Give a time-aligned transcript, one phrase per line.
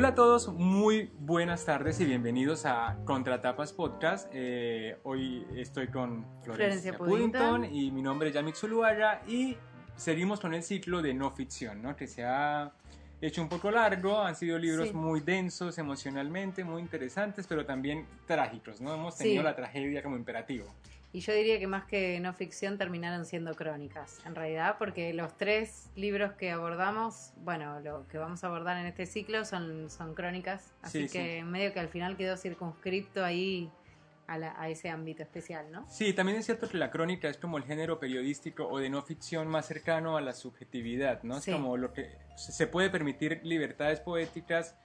[0.00, 4.30] Hola a todos, muy buenas tardes y bienvenidos a Contratapas Podcast.
[4.32, 9.58] Eh, hoy estoy con Florencia, Florencia Puddington y mi nombre es Yamik Zuluaga y
[9.96, 11.96] seguimos con el ciclo de no ficción, ¿no?
[11.96, 12.72] que se ha
[13.20, 14.94] hecho un poco largo, han sido libros Sí.
[14.94, 18.94] muy densos emocionalmente, muy interesantes, pero también trágicos, ¿no?
[18.94, 19.24] Hemos Sí.
[19.24, 20.64] tenido la tragedia como imperativo.
[21.12, 25.36] Y yo diría que más que no ficción terminaron siendo crónicas, en realidad, porque los
[25.36, 30.14] tres libros que abordamos, bueno, lo que vamos a abordar en este ciclo son, son
[30.14, 33.72] crónicas, así Sí, que medio que al final quedó circunscripto ahí
[34.28, 35.84] a, la- a ese ámbito especial, ¿no?
[35.88, 39.02] Sí, también es cierto que la crónica es como el género periodístico o de no
[39.02, 41.38] ficción más cercano a la subjetividad, ¿no?
[41.38, 41.50] Es Sí.
[41.50, 44.76] como lo que se puede permitir libertades poéticas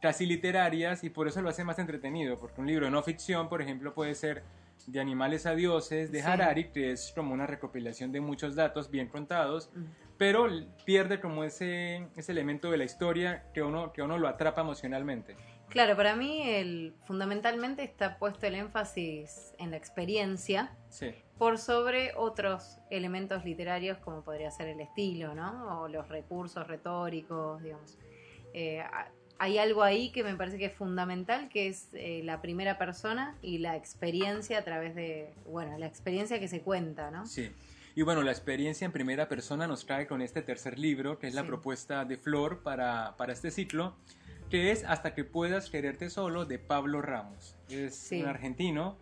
[0.00, 3.50] casi literarias y por eso lo hace más entretenido, porque un libro de no ficción,
[3.50, 4.42] por ejemplo, puede ser
[4.90, 6.26] de animales a dioses, de Sí.
[6.26, 9.84] Harari, que es como una recopilación de muchos datos bien contados, Mm.
[10.18, 10.46] pero
[10.84, 15.36] pierde como ese, ese elemento de la historia que uno, que uno lo atrapa emocionalmente.
[15.68, 21.14] Claro, para mí el, fundamentalmente está puesto el énfasis en la experiencia Sí.
[21.38, 25.82] por sobre otros elementos literarios como podría ser el estilo, ¿no?
[25.82, 27.96] O los recursos retóricos, digamos.
[28.52, 28.82] Eh,
[29.42, 33.34] hay algo ahí que me parece que es fundamental, que es eh, la primera persona
[33.40, 37.24] y la experiencia a través de, bueno, la experiencia que se cuenta, ¿no?
[37.24, 37.50] Sí.
[37.96, 41.34] Y bueno, la experiencia en primera persona nos trae con este tercer libro, que es
[41.34, 41.48] la Sí.
[41.48, 43.96] propuesta de Flor para, para este ciclo,
[44.50, 47.56] que es Hasta que puedas quererte solo, de Pablo Ramos.
[47.70, 48.20] Es Sí.
[48.20, 48.98] un argentino.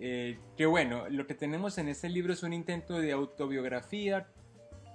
[0.00, 4.28] eh, que bueno, lo que tenemos en este libro es un intento de autobiografía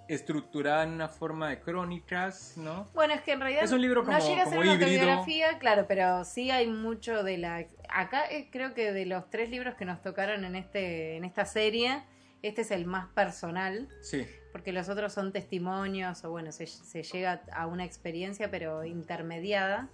[0.07, 2.87] estructurada en una forma de crónicas, ¿no?
[2.93, 5.57] Bueno, es que en realidad Es un libro como- no llega a ser una autobiografía,
[5.59, 7.65] claro, pero sí hay mucho de la...
[7.89, 11.45] Acá eh, creo que de los tres libros que nos tocaron en, este, en esta
[11.45, 12.03] serie,
[12.41, 17.03] este es el más personal, Sí, porque los otros son testimonios o bueno, se, se
[17.03, 19.89] llega a una experiencia pero intermediada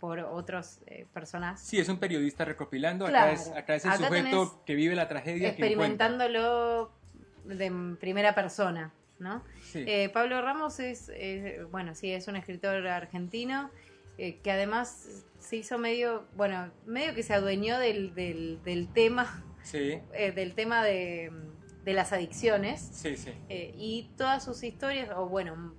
[0.00, 3.06] por otras eh, personas sí, es un periodista recopilando.
[3.06, 3.30] Claro.
[3.30, 5.48] Acá, es, acá es el Acá sujeto que vive la tragedia.
[5.48, 6.90] experimentándolo
[7.44, 9.42] de primera persona, ¿no?
[9.62, 9.84] Sí.
[9.86, 13.70] Eh, Pablo Ramos es, eh, bueno, sí, es un escritor argentino
[14.18, 19.44] eh, que además se hizo medio, bueno, medio que se adueñó del, del, del tema,
[19.62, 21.32] sí, eh, del tema de,
[21.84, 23.32] de las adicciones sí, sí.
[23.48, 25.74] y todas sus historias, o bueno,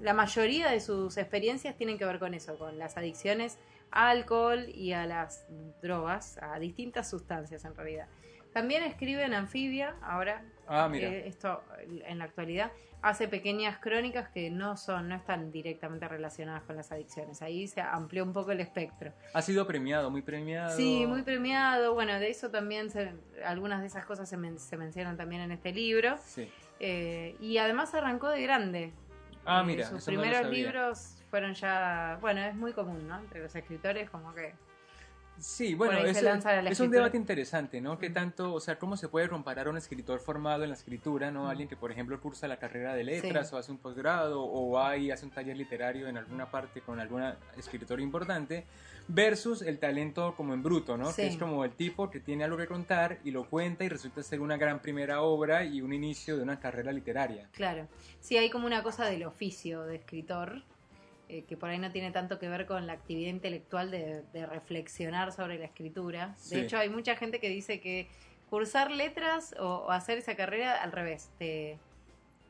[0.00, 3.58] la mayoría de sus experiencias tienen que ver con eso, con las adicciones
[3.90, 5.46] al alcohol y a las
[5.82, 8.06] drogas, a distintas sustancias en realidad.
[8.52, 11.08] También escribe en Anfibia, ahora, Ah, mira.
[11.08, 11.62] eh, esto
[12.06, 12.70] en la actualidad,
[13.02, 17.40] hace pequeñas crónicas que no son, no están directamente relacionadas con las adicciones.
[17.42, 19.12] Ahí se amplió un poco el espectro.
[19.34, 20.76] Ha sido premiado, muy premiado.
[20.76, 21.94] Sí, muy premiado.
[21.94, 23.12] Bueno, de eso también, se-
[23.44, 26.16] algunas de esas cosas se, men- se mencionan también en este libro.
[26.24, 26.50] Sí.
[26.80, 28.92] Eh, y además arrancó de grande.
[29.44, 32.18] Ah, Eh, mira, Sus no lo primeros libros fueron ya.
[32.20, 33.18] Bueno, es muy común, ¿no?
[33.18, 34.54] Entre los escritores, como que.
[35.40, 37.98] Sí, bueno, es, un debate interesante, ¿no?
[37.98, 41.30] ¿Qué tanto, o sea, cómo se puede comparar a un escritor formado en la escritura,
[41.30, 41.48] ¿no?
[41.48, 43.54] Alguien que, por ejemplo, cursa la carrera de letras Sí.
[43.54, 47.00] o hace un posgrado o va y hace un taller literario en alguna parte con
[47.00, 48.66] alguna escritor importante,
[49.06, 51.10] versus el talento como en bruto, ¿no?
[51.12, 51.22] Sí.
[51.22, 54.22] Que es como el tipo que tiene algo que contar y lo cuenta y resulta
[54.22, 57.48] ser una gran primera obra y un inicio de una carrera literaria.
[57.52, 57.88] Claro.
[58.20, 60.62] Sí, hay como una cosa del oficio de escritor.
[61.28, 64.46] Eh, que por ahí no tiene tanto que ver con la actividad intelectual de, de
[64.46, 66.34] reflexionar sobre la escritura.
[66.38, 66.54] Sí.
[66.56, 68.08] De hecho, hay mucha gente que dice que
[68.48, 71.78] cursar letras o, o hacer esa carrera al revés, te,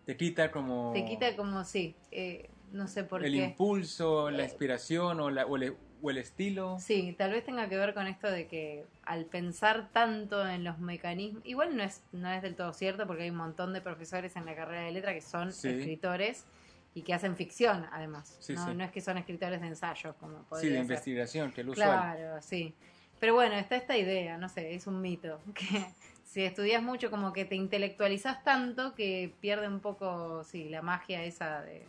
[0.07, 0.93] Te quita como...
[0.93, 3.45] te quita como sí, eh, no sé por el qué.
[3.47, 6.77] impulso, la Eh, inspiración o, la- o el, o el estilo.
[6.79, 10.79] Sí, tal vez tenga que ver con esto de que al pensar tanto en los
[10.79, 14.37] mecanismos, igual no es, no es del todo cierto porque hay un montón de profesores
[14.37, 15.69] en la carrera de letra que son Sí.
[15.71, 16.47] escritores
[16.95, 18.75] y que hacen ficción además, Sí, no, sí.
[18.75, 20.83] no es que son escritores de ensayos como podría Sí, de ser.
[20.83, 21.89] investigación, que es lo usual.
[21.89, 22.75] Claro, sí.
[23.21, 25.87] Pero bueno, está esta idea, no sé, es un mito, que
[26.25, 31.23] si estudias mucho como que te intelectualizas tanto que pierde un poco, sí, la magia
[31.25, 31.87] esa de,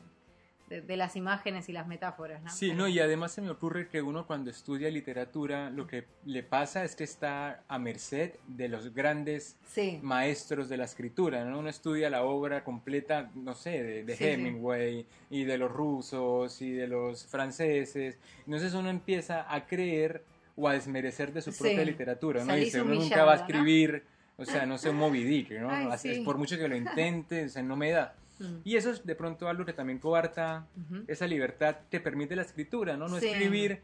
[0.70, 2.50] de, de las imágenes y las metáforas, ¿no?
[2.52, 6.44] Sí, no, y además se me ocurre que uno cuando estudia literatura lo que le
[6.44, 11.60] pasa es que está a merced de los grandes Sí, maestros de la escritura, ¿no?
[11.60, 14.30] Uno estudia la obra completa, no sé, de, de Sí, sí.
[14.32, 18.18] Hemingway y de los rusos y de los franceses.
[18.46, 20.24] Entonces uno empieza a creer
[20.56, 22.54] o a desmerecer de su propia literatura, ¿no?
[22.54, 23.42] Dice, uno nunca va a ¿no?
[23.42, 24.04] escribir,
[24.38, 25.70] o sea, no sé, un Moby Dick, ¿no?
[25.72, 26.22] Ay, sí.
[26.26, 28.16] por mucho que lo intente, o sea, no me da.
[28.40, 28.62] Mm.
[28.64, 31.04] Y eso es de pronto algo que también coarta Ujú.
[31.08, 33.08] esa libertad que permite la escritura, ¿no?
[33.08, 33.28] No Sí.
[33.28, 33.82] escribir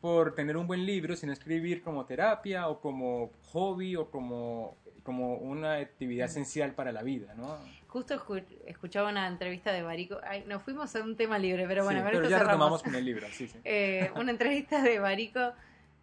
[0.00, 5.34] por tener un buen libro, sino escribir como terapia o como hobby o como, como
[5.36, 7.58] una actividad esencial para la vida, ¿no?
[7.88, 8.22] Justo
[8.66, 12.02] escuchaba una entrevista de Barico, Ay, nos fuimos a un tema libre, pero bueno, sí,
[12.02, 13.58] a ver, pero ya retomamos con el libro, sí, sí.
[13.64, 15.52] Eh, una entrevista de Barico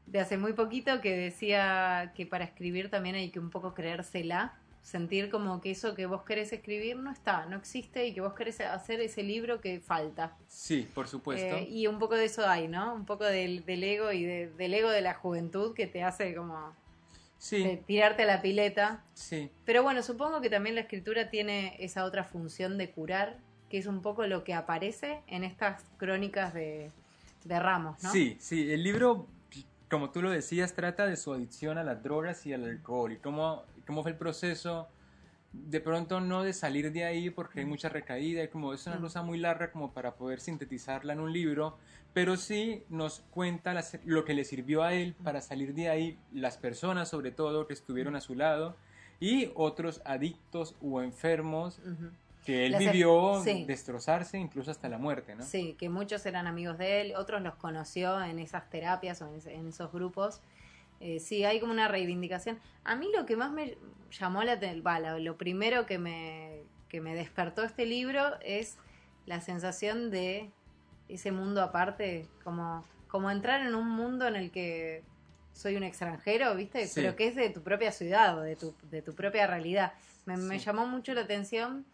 [0.06, 4.54] de hace muy poquito que decía que para escribir también hay que un poco creérsela,
[4.86, 8.34] sentir como que eso que vos querés escribir no está, no existe y que vos
[8.36, 10.38] querés hacer ese libro que falta.
[10.48, 11.56] Sí, por supuesto.
[11.56, 12.94] Eh, y un poco de eso hay, ¿no?
[12.94, 16.72] Un poco del, del ego y del ego de la juventud que te hace como
[17.40, 17.82] sí.
[17.88, 19.04] tirarte a la pileta.
[19.16, 19.50] Sí.
[19.66, 23.40] Pero bueno, supongo que también la escritura tiene esa otra función de curar,
[23.72, 26.92] que es un poco lo que aparece en estas crónicas de,
[27.44, 28.12] de Ramos, ¿no?
[28.12, 29.26] Sí, sí, el libro
[29.90, 33.18] como tú lo decías, trata de su adicción a las drogas y al alcohol y
[33.18, 34.88] cómo, cómo fue el proceso
[35.64, 39.00] de pronto no de salir de ahí porque hay mucha recaída y como es una
[39.00, 41.78] cosa muy larga como para poder sintetizarla en un libro,
[42.14, 43.74] pero sí nos cuenta
[44.06, 47.74] lo que le sirvió a él para salir de ahí, las personas sobre todo que
[47.74, 48.76] estuvieron a su lado
[49.20, 51.80] y otros adictos o enfermos
[52.46, 55.44] que él vivió destrozarse incluso hasta la muerte, ¿no?
[55.44, 59.68] Sí, que muchos eran amigos de él, otros los conoció en esas terapias o en,
[59.68, 60.42] esos grupos.
[61.00, 62.60] Eh, sí, hay como una reivindicación.
[62.84, 63.78] A mí lo que más me
[64.12, 68.78] llamó la atención, lo primero que me, que me despertó este libro es
[69.26, 70.50] la sensación de
[71.10, 75.04] ese mundo aparte, como, como entrar en un mundo en el que
[75.54, 76.90] soy un extranjero, ¿viste?
[76.96, 79.94] Pero que es de tu propia ciudad o de tu, de tu propia realidad.
[80.26, 81.86] Me, me llamó mucho la atención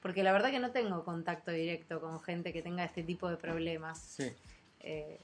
[0.00, 3.36] porque la verdad que no tengo contacto directo con gente que tenga este tipo de
[3.36, 3.98] problemas.
[3.98, 4.32] Sí.
[4.80, 5.18] Eh,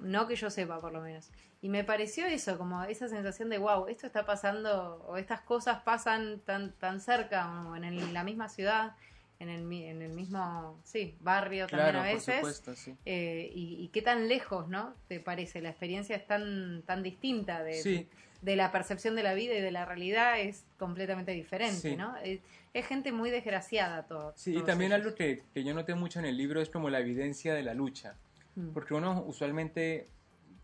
[0.00, 1.30] no que yo sepa, por lo menos.
[1.62, 5.82] Y me pareció eso, como esa sensación de, wow, esto está pasando, o estas cosas
[5.82, 8.96] pasan tan, tan cerca, o en la misma ciudad,
[9.40, 12.40] en el, en el mismo sí, barrio también a veces.
[12.40, 12.94] Por supuesto, sí.
[13.06, 14.94] Eh, y, qué tan lejos, ¿no?
[15.08, 15.62] ¿Te parece?
[15.62, 18.06] La experiencia es tan, tan distinta de,
[18.42, 22.14] de, la percepción de la vida y de la realidad, es completamente diferente, ¿no?
[22.18, 22.40] Es,
[22.86, 24.32] gente muy desgraciada todo.
[24.36, 27.00] Sí, y también algo que, que, yo noté mucho en el libro es como la
[27.00, 28.16] evidencia de la lucha.
[28.56, 28.70] Mm.
[28.70, 30.08] Porque uno usualmente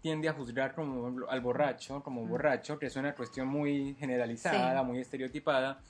[0.01, 2.29] tiende a juzgar como al borracho, como mm.
[2.29, 5.81] borracho, que es una cuestión muy generalizada, muy estereotipada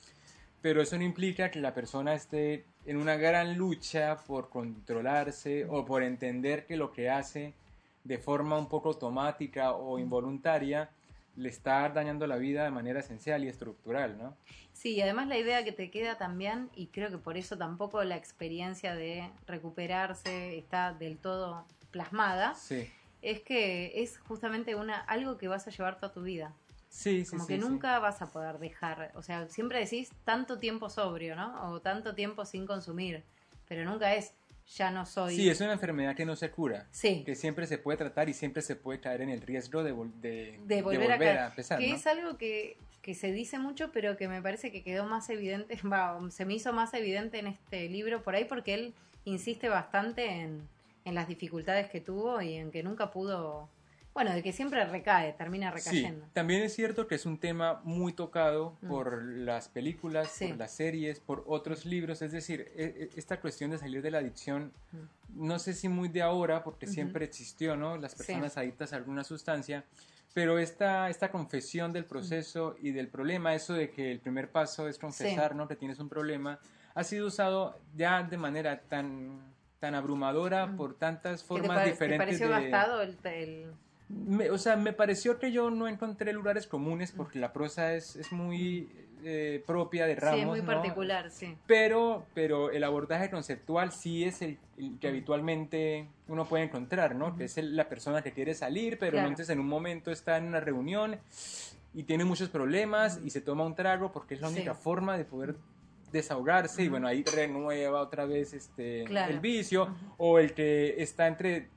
[0.67, 5.85] pero eso no implica que la persona esté en una gran lucha por controlarse o
[5.85, 7.55] por entender que lo que hace
[8.03, 10.91] de forma un poco automática o involuntaria
[11.37, 14.37] le está dañando la vida de manera esencial y estructural, ¿no?
[14.73, 18.03] Sí, y además la idea que te queda también, y creo que por eso tampoco
[18.03, 21.65] la experiencia de recuperarse está del todo
[21.97, 22.55] plasmada,
[23.23, 26.55] es que es justamente una, algo que vas a llevar toda tu vida.
[26.91, 30.89] Sí, sí, Como que nunca vas a poder dejar, o sea, siempre decís tanto tiempo
[30.89, 31.71] sobrio, ¿no?
[31.71, 33.25] O tanto tiempo sin consumir,
[33.69, 34.35] pero nunca es
[34.77, 35.37] ya no soy.
[35.37, 36.87] Sí, es una enfermedad que no se cura.
[36.91, 37.23] Sí.
[37.25, 40.83] Que siempre se puede tratar y siempre se puede caer en el riesgo de, de,
[40.83, 41.79] volver, a, empezar.
[41.79, 45.31] Que es algo que, que, se dice mucho, pero que me parece que quedó más
[45.31, 45.79] evidente,
[46.31, 48.95] se me hizo más evidente en este libro por ahí porque él
[49.25, 50.69] insiste bastante en,
[51.07, 53.71] en las dificultades que tuvo y en que nunca pudo
[54.13, 56.25] bueno, de que siempre recae, termina recayendo.
[56.25, 58.89] Sí, también es cierto que es un tema muy tocado mm.
[58.89, 62.23] por las películas, por las series, por otros libros.
[62.23, 65.47] Es decir, e, e, esta cuestión de salir de la adicción, mm.
[65.47, 67.99] no sé si muy de ahora, porque siempre existió, ¿no?
[67.99, 69.85] Las personas adictas a alguna sustancia.
[70.33, 74.89] Pero esta, esta confesión del proceso y del problema, eso de que el primer paso
[74.89, 75.69] es confesar, ¿no?
[75.69, 76.59] Que tienes un problema,
[76.95, 79.56] ha sido usado ya de manera tan,
[79.87, 82.39] tan abrumadora por tantas formas diferentes.
[82.39, 83.17] ¿Te pareció gastado el
[84.09, 88.17] me, o sea, me pareció que yo no encontré lugares comunes porque la prosa es,
[88.17, 88.89] es muy
[89.23, 90.41] eh, propia de Ramos.
[90.41, 91.57] Sí, muy particular, sí.
[91.69, 94.59] Pero, pero el abordaje conceptual sí es el,
[95.01, 97.37] que habitualmente uno puede encontrar, ¿no?
[97.37, 100.59] Que es la persona que quiere salir, pero entonces en un momento está en una
[100.59, 101.19] reunión
[101.95, 105.25] y tiene muchos problemas y se toma un trago porque es la única forma de
[105.25, 105.57] poder
[106.17, 111.69] desahogarse y bueno ahí renueva otra vez este el vicio o el que está entre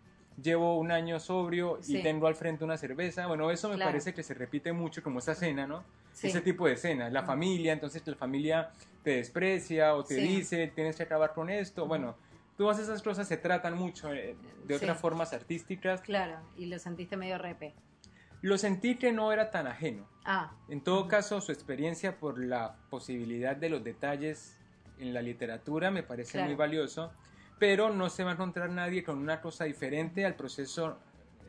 [0.41, 3.27] llevo un año sobrio y tengo al frente una cerveza.
[3.27, 5.83] Bueno, eso me parece que se repite mucho como esa cena, ¿no?
[6.21, 7.09] Ese tipo de cena.
[7.09, 8.71] La familia, entonces la familia
[9.03, 11.85] te desprecia o te dice, tienes que acabar con esto.
[11.87, 12.15] Bueno,
[12.57, 16.01] todas esas cosas se tratan mucho eh, de otras formas artísticas.
[16.01, 17.73] Claro, y lo sentiste medio repe.
[18.41, 20.07] Lo sentí que no era tan ajeno.
[20.25, 20.51] Ah.
[20.69, 24.57] En todo caso, su experiencia por la posibilidad de los detalles
[24.99, 27.11] en la literatura me parece muy valioso
[27.59, 30.97] pero no se va a encontrar nadie con una cosa diferente al proceso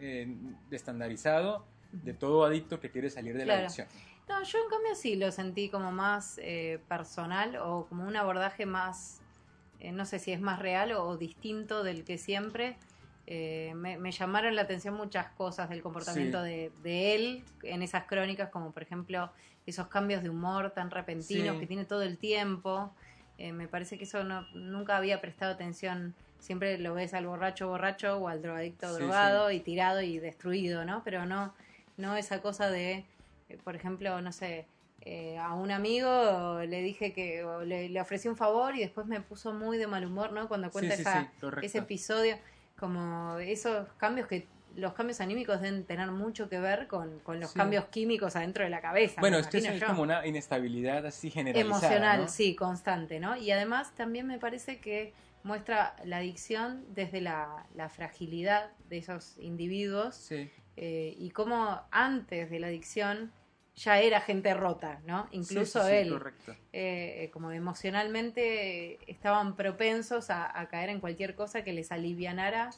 [0.00, 0.28] eh,
[0.70, 3.86] estandarizado de todo adicto que quiere salir de la adicción.
[4.28, 8.66] No, yo en cambio sí lo sentí como más eh, personal o como un abordaje
[8.66, 9.20] más,
[9.78, 12.76] eh, no sé si es más real o, distinto del que siempre.
[13.32, 18.72] Eh, me, llamaron la atención muchas cosas del comportamiento de, él en esas crónicas, como
[18.72, 19.30] por ejemplo
[19.66, 22.92] esos cambios de humor tan repentinos que tiene todo el tiempo.
[23.38, 26.12] Eh, me parece que eso no, nunca había prestado atención.
[26.40, 31.02] Siempre lo ves al borracho borracho o al drogadicto drogado y tirado y destruido, ¿no?
[31.04, 31.54] Pero no,
[31.98, 33.04] no esa cosa de,
[33.48, 34.66] eh, por ejemplo, no sé,
[35.40, 39.78] a un amigo le dije que le, ofrecí un favor y después me puso muy
[39.78, 40.48] de mal humor, ¿no?
[40.48, 41.30] Cuando cuenta
[41.62, 42.36] ese episodio
[42.80, 47.86] como esos cambios que los cambios anímicos deben tener mucho que ver con, los cambios
[47.86, 49.20] químicos adentro de la cabeza.
[49.20, 51.94] Bueno, esto es como una inestabilidad así generalizada.
[51.94, 53.36] Emocional, sí, constante, ¿no?
[53.36, 60.30] Y además también me parece que muestra la adicción desde la, fragilidad de esos individuos
[60.30, 63.32] eh, y cómo antes de la adicción
[63.76, 65.28] ya era gente rota, ¿no?
[65.30, 66.18] Incluso él,
[66.72, 72.70] eh, como emocionalmente estaban propensos a, caer en cualquier cosa que les alivianara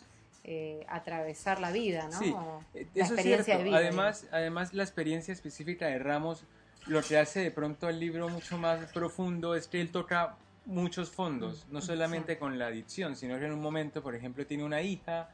[0.44, 2.18] eh, atravesar la vida, ¿no?
[2.18, 2.34] Sí,
[2.74, 3.52] eh, eso es cierto.
[3.74, 6.44] además, además, la experiencia específica de Ramos,
[6.86, 11.10] lo que hace de pronto el libro mucho más profundo es que él toca muchos
[11.10, 14.80] fondos, no solamente con la adicción, sino que en un momento, por ejemplo, tiene una
[14.82, 15.28] hija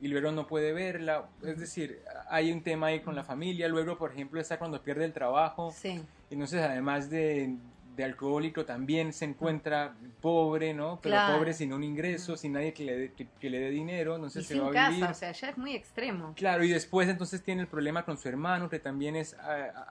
[0.00, 1.28] y luego no puede verla.
[1.42, 5.04] Es decir, hay un tema ahí con la familia, luego, por ejemplo, está cuando pierde
[5.04, 5.72] el trabajo.
[5.76, 6.00] Sí.
[6.30, 7.56] Entonces, además de,
[7.98, 11.00] de alcohólico, también se encuentra pobre, ¿no?
[11.02, 14.30] Pero pobre sin un ingreso, sin nadie que le dé, que, le dé dinero, no
[14.30, 15.04] sé se va a vivir.
[15.04, 16.32] o sea, ya es muy extremo.
[16.36, 19.36] Claro, y después entonces tiene el problema con su hermano, que también es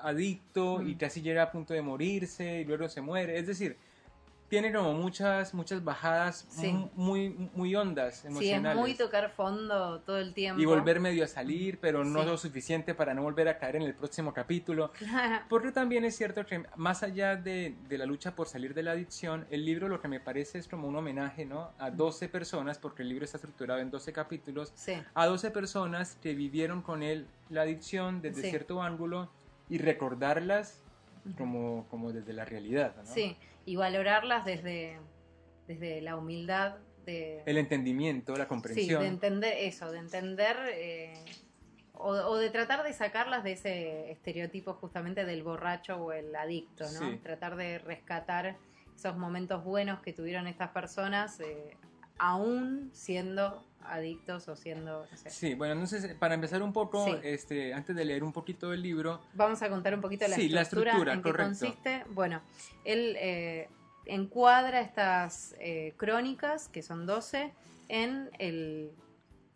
[0.01, 3.37] adicto y casi llega a punto de morirse y luego se muere.
[3.37, 3.77] Es decir,
[4.49, 6.47] tiene como muchas muchas bajadas
[6.95, 8.61] muy muy hondas emocionales.
[8.61, 10.61] Sí, es muy tocar fondo todo el tiempo.
[10.61, 13.81] Y volver medio a salir, pero no lo suficiente para no volver a caer en
[13.81, 14.91] el próximo capítulo.
[15.49, 18.91] Porque también es cierto que más allá de, de, la lucha por salir de la
[18.91, 21.71] adicción, el libro lo que me parece es como un homenaje, ¿no?
[21.77, 24.73] A 12 personas, porque el libro está estructurado en 12 capítulos,
[25.13, 29.29] a 12 personas que vivieron con él la adicción desde cierto ángulo
[29.69, 30.79] y recordarlas
[31.37, 33.13] como, como desde la realidad, ¿no?
[33.13, 33.35] Sí
[33.67, 34.97] y valorarlas desde,
[35.67, 37.43] desde la humildad de...
[37.45, 39.01] El entendimiento, la comprensión.
[39.01, 41.13] Sí, de entender eso, de entender eh,
[41.91, 47.19] o, de tratar de sacarlas de ese estereotipo justamente del borracho o el adicto, ¿no?
[47.19, 48.55] Tratar de rescatar
[48.95, 51.75] esos momentos buenos que tuvieron estas personas, eh,
[52.17, 55.05] aún siendo adictos o siendo...
[55.27, 59.21] Sí, bueno, entonces para empezar un poco, este, antes de leer un poquito del libro...
[59.33, 62.03] Vamos a contar un poquito la estructura, en qué consiste.
[62.09, 62.41] Bueno,
[62.83, 63.69] él eh,
[64.05, 67.53] encuadra estas eh, crónicas, que son 12,
[67.89, 68.91] en el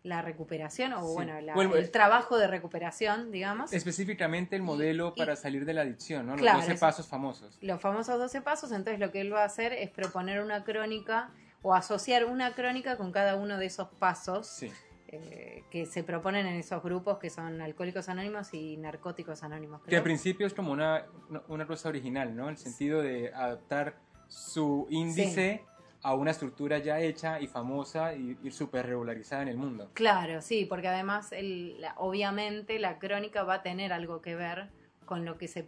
[0.03, 1.37] la recuperación o bueno,
[1.75, 3.71] el trabajo de recuperación, digamos.
[3.71, 6.35] Específicamente el modelo para salir de la adicción, ¿no?
[6.35, 7.57] Los 12 pasos famosos.
[7.61, 11.29] Los famosos 12 pasos, entonces lo que él va a hacer es proponer una crónica
[11.61, 14.63] o asociar una crónica con cada uno de esos pasos
[15.07, 19.81] eh, que se proponen en esos grupos que son alcohólicos anónimos y narcóticos anónimos.
[19.83, 21.05] Que al principio es como una,
[21.47, 22.49] una cosa original, ¿no?
[22.49, 25.65] El sentido de adaptar su índice
[26.03, 29.91] a una estructura ya hecha y famosa y, súper regularizada en el mundo.
[29.93, 34.69] Claro, sí, porque además el, obviamente la crónica va a tener algo que ver
[35.05, 35.67] con lo que se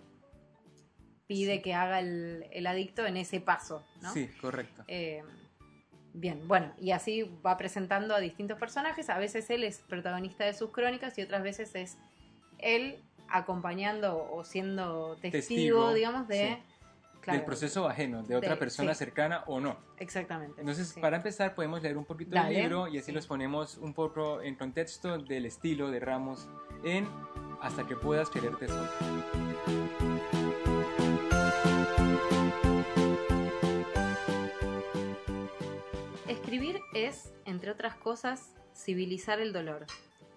[1.27, 4.12] pide que haga el, el, adicto en ese paso, ¿no?
[4.12, 4.83] Sí, correcto.
[4.88, 5.23] Eh,
[6.13, 9.10] Bien, bueno, y así va presentando a distintos personajes.
[9.10, 11.98] A veces él es protagonista de sus crónicas y otras veces es
[12.60, 16.60] él acompañando o siendo testigo, digamos, de...
[17.25, 19.75] del proceso ajeno, de otra persona cercana o no.
[19.98, 20.62] Exactamente.
[20.62, 24.41] Entonces, para empezar, podemos leer un poquito del libro y así nos ponemos un poco
[24.41, 26.48] en contexto del estilo de Ramos
[26.84, 27.08] en
[27.60, 28.89] Hasta que puedas quererte solo.
[36.93, 39.88] Es, entre otras cosas, civilizar el dolor.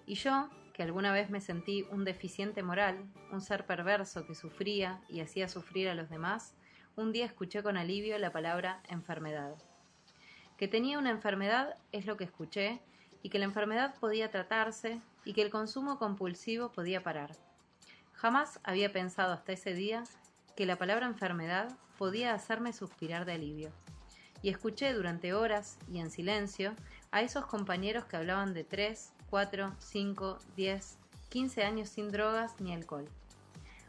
[0.07, 4.99] Y yo, que alguna vez me sentí un deficiente moral, un ser perverso que sufría
[5.09, 6.55] y hacía sufrir a los demás,
[6.95, 9.55] un día escuché con alivio la palabra enfermedad.
[10.57, 12.81] Que tenía una enfermedad es lo que escuché,
[13.21, 17.35] y que la enfermedad podía tratarse y que el consumo compulsivo podía parar.
[18.13, 20.03] Jamás había pensado hasta ese día
[20.55, 23.71] que la palabra enfermedad podía hacerme suspirar de alivio
[24.41, 26.73] y escuché durante horas y en silencio
[27.11, 30.97] a esos compañeros que hablaban de 3, 4, 5, 10,
[31.29, 33.07] 15 años sin drogas ni alcohol.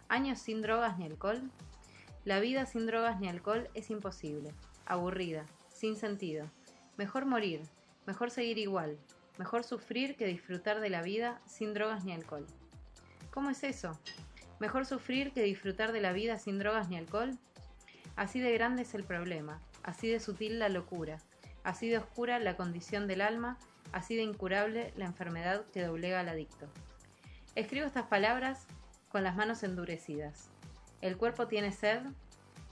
[0.08, 1.42] ¿Años sin drogas ni alcohol?
[2.24, 4.52] La vida sin drogas ni alcohol es imposible,
[4.86, 6.46] aburrida, sin sentido.
[6.96, 7.62] Mejor morir,
[8.06, 8.98] mejor seguir igual,
[9.38, 12.46] mejor sufrir que disfrutar de la vida sin drogas ni alcohol.
[13.30, 13.98] ¿Cómo es eso?
[14.58, 17.38] ¿Mejor sufrir que disfrutar de la vida sin drogas ni alcohol?
[18.16, 21.18] Así de grande es el problema, así de sutil la locura,
[21.64, 23.58] así de oscura la condición del alma
[23.92, 26.66] así de incurable la enfermedad que doblega al adicto.
[27.54, 28.66] Escribo estas palabras
[29.08, 30.48] con las manos endurecidas.
[31.00, 32.02] El cuerpo tiene sed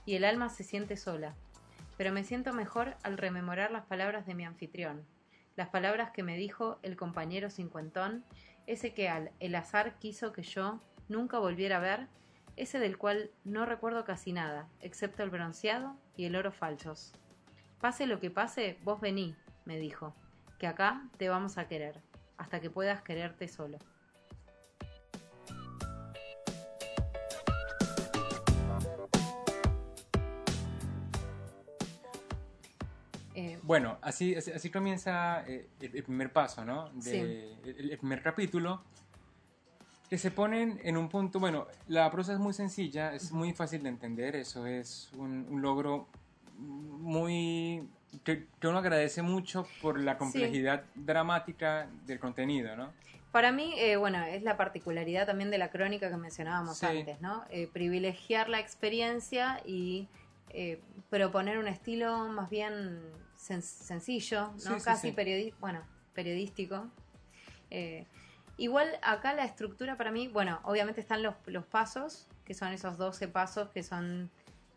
[0.05, 1.33] y el alma se siente sola,
[1.97, 5.05] pero me siento mejor al rememorar las palabras de mi anfitrión,
[5.55, 8.23] las palabras que me dijo el compañero cincuentón,
[8.67, 12.07] ese que al el azar quiso que yo nunca volviera a ver,
[12.57, 17.13] ese del cual no recuerdo casi nada, excepto el bronceado y el oro falsos.
[17.79, 19.35] Pase lo que pase, vos vení,
[19.65, 20.15] me dijo,
[20.57, 22.01] que acá te vamos a querer,
[22.37, 23.77] hasta que puedas quererte solo.
[33.35, 36.89] Eh, bueno, así, así, comienza eh, el, primer paso, ¿no?
[36.93, 38.83] De, el, primer capítulo,
[40.09, 43.83] que se ponen en un punto, bueno, la prosa es muy sencilla, es muy fácil
[43.83, 46.07] de entender, eso es un, logro
[46.57, 47.87] muy...
[48.23, 52.93] Que, uno agradece mucho por la complejidad dramática del contenido, ¿no?
[53.31, 57.43] Para mí, eh, bueno, es la particularidad también de la crónica que mencionábamos antes, ¿no?
[57.73, 60.07] privilegiar la experiencia y
[61.09, 63.01] proponer un estilo más bien
[63.35, 64.77] sencillo, ¿no?
[64.83, 65.13] Casi
[65.59, 65.81] bueno,
[66.13, 66.87] periodístico.
[68.57, 72.97] Igual acá la estructura para mí, bueno, obviamente están los, los pasos, que son esos
[72.97, 74.31] 12 pasos, que son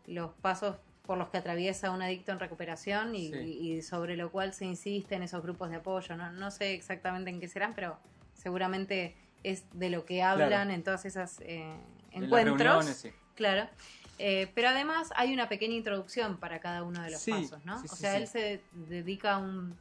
[0.05, 4.65] los pasos por los que atraviesa un adicto en recuperación y, sobre lo cual se
[4.65, 6.15] insiste en esos grupos de apoyo.
[6.15, 7.97] No, no sé exactamente en qué serán, pero
[8.33, 11.75] seguramente es de lo que hablan en todas esas eh,
[12.11, 13.07] encuentros.
[13.35, 13.67] Claro.
[14.19, 17.81] Eh, pero además hay una pequeña introducción para cada uno de los pasos, ¿no?
[17.81, 19.75] o sea, él se dedica a un...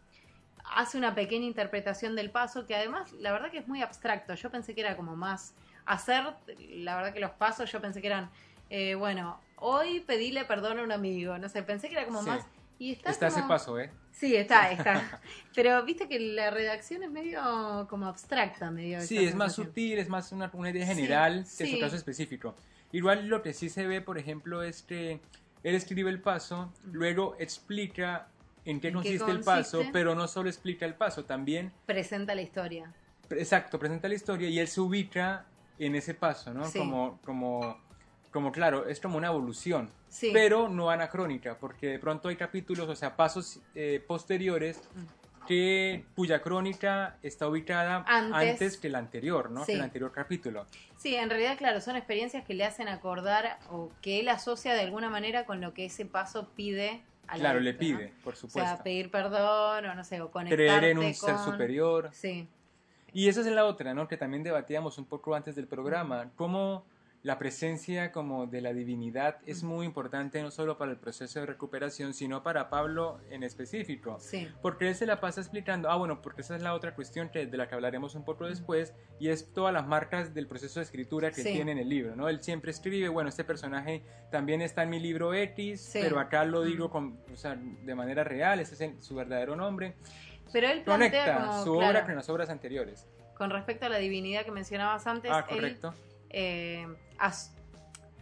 [0.75, 4.35] hace una pequeña interpretación del paso que además, la verdad que es muy abstracto.
[4.35, 6.25] Yo pensé que era como más hacer,
[6.71, 8.31] la verdad que los pasos yo pensé que eran,
[8.71, 12.45] eh, bueno, hoy pedíle perdón a un amigo, no sé, pensé que era como más...
[12.79, 13.91] Y está, está ese paso, ¿eh?
[14.11, 15.21] Sí, está, está.
[15.55, 19.03] Pero viste que la redacción es medio como abstracta, medio.
[19.03, 22.55] Sí, es más sutil, es más una, una idea general que su caso específico.
[22.93, 25.21] Igual lo que sí se ve, por ejemplo, es que
[25.63, 28.29] él escribe el paso, luego explica
[28.65, 31.73] en qué, consiste, el paso, pero no solo explica el paso, también...
[31.87, 32.93] Presenta la historia.
[33.31, 35.47] Exacto, presenta la historia y él se ubica
[35.79, 36.71] en ese paso, ¿no?
[36.73, 37.79] Como, como,
[38.31, 39.91] como, claro, es como una evolución,
[40.33, 44.81] pero no anacrónica, porque de pronto hay capítulos, o sea, pasos eh, posteriores
[45.47, 49.65] que, cuya crónica está ubicada antes, que la anterior, ¿no?
[49.65, 50.67] Que el anterior capítulo.
[50.97, 54.83] Sí, en realidad, claro, son experiencias que le hacen acordar o que él asocia de
[54.83, 58.61] alguna manera con lo que ese paso pide Claro, le pide, por supuesto.
[58.61, 62.11] O sea, pedir perdón o no sé, o conectarte Creer en un ser superior.
[62.13, 62.49] Sí.
[63.13, 64.09] Y esa es la otra, ¿no?
[64.09, 66.31] Que también debatíamos un poco antes del programa.
[66.37, 66.85] ¿Cómo
[67.23, 71.47] la presencia como de la divinidad es muy importante no solo para el proceso de
[71.47, 74.17] recuperación, sino para Pablo en específico.
[74.21, 74.49] Sí.
[74.63, 77.47] Porque él se la pasa explicando, ah bueno, porque esa es la otra cuestión que,
[77.47, 80.85] de la que hablaremos un poco después, y es todas las marcas del proceso de
[80.85, 82.29] escritura que tiene en el libro, ¿no?
[82.29, 86.63] Él siempre escribe, bueno, este personaje también está en mi libro X, pero acá lo
[86.63, 89.95] digo con, o sea, de manera real, ese es su verdadero nombre.
[90.53, 93.07] Pero él conecta su obra con las obras anteriores.
[93.37, 95.95] Con respecto a la divinidad que mencionabas antes, ah, correcto.
[96.31, 96.87] Eh,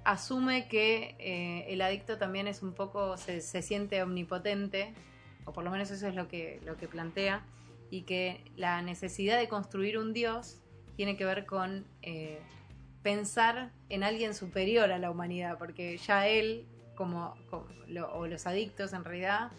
[0.05, 4.95] asume que eh, el adicto también es un poco, se, siente omnipotente,
[5.45, 7.45] o por lo menos eso es lo que, lo que plantea,
[7.91, 10.61] y que la necesidad de construir un Dios
[10.97, 12.41] tiene que ver con eh,
[13.03, 16.67] pensar en alguien superior a la humanidad, porque ya él,
[16.97, 17.35] como,
[18.13, 19.51] o los adictos en realidad,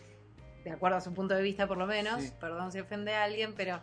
[0.63, 3.53] de acuerdo a su punto de vista por lo menos, perdón si ofende a alguien,
[3.55, 3.79] pero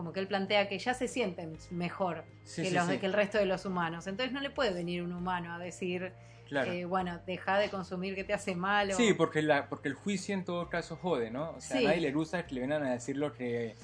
[0.00, 2.24] como que él plantea que ya se sienten mejor
[2.56, 4.06] que, los, que el resto de los humanos.
[4.06, 6.14] Entonces no le puede venir un humano a decir,
[6.50, 8.94] eh, bueno, deja de consumir que te hace mal.
[8.94, 11.50] Sí, porque, la, porque el juicio en todo caso jode, ¿no?
[11.50, 13.76] O sea, a nadie le gusta que le vengan a decir lo que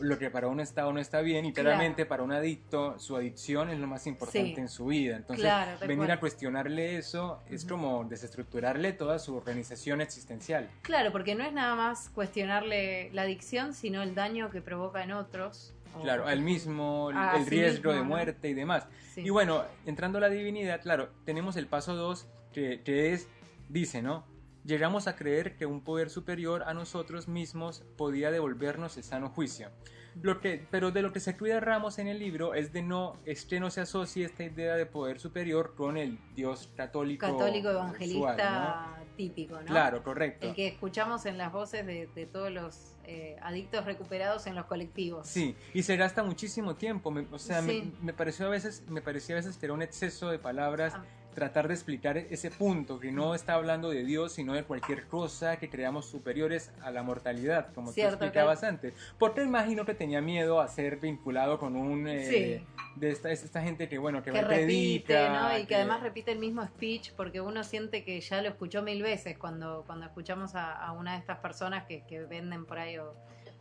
[0.00, 3.70] lo que para un Estado no está bien y claramente para un adicto su adicción
[3.70, 5.16] es lo más importante en su vida.
[5.16, 5.50] Entonces,
[5.86, 10.68] venir a cuestionarle eso es como desestructurarle toda su organización existencial.
[10.82, 15.12] Claro, porque no es nada más cuestionarle la adicción, sino el daño que provoca en
[15.12, 15.74] otros.
[16.02, 18.86] Claro, al mismo, el riesgo de muerte y demás.
[19.16, 23.28] Y bueno, entrando a la divinidad, claro, tenemos el paso 2 que, que es,
[23.68, 24.24] dice, ¿no?
[24.68, 29.70] Llegamos a creer que un poder superior a nosotros mismos podía devolvernos el sano juicio.
[30.20, 33.16] Lo que, pero de lo que se cuida Ramos en el libro es de no,
[33.24, 37.26] es que no se asocie esta idea de poder superior con el Dios católico.
[37.26, 39.66] Católico evangelista típico, ¿no?
[39.66, 40.48] Claro, correcto.
[40.48, 45.26] El que escuchamos en las voces de, todos los eh, adictos recuperados en los colectivos.
[45.26, 47.12] Sí, y se gasta muchísimo tiempo.
[47.30, 50.38] o sea, me, pareció a veces, me parecía a veces que era un exceso de
[50.38, 50.92] palabras.
[50.94, 55.06] Ah tratar de explicar ese punto, que no está hablando de Dios, sino de cualquier
[55.06, 58.94] cosa que creamos superiores a la mortalidad, como tú explicabas antes.
[59.18, 62.08] Porque imagino que tenía miedo a ser vinculado con un...
[62.08, 62.64] Eh,
[62.96, 65.56] de esta, esta gente que, bueno, que, que repite, ¿no?
[65.56, 65.76] Y que...
[65.76, 69.84] además repite el mismo speech porque uno siente que ya lo escuchó mil veces cuando,
[69.86, 73.14] cuando escuchamos a, una de estas personas que, que venden por ahí o,